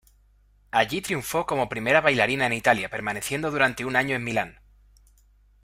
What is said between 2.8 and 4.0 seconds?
permaneciendo durante un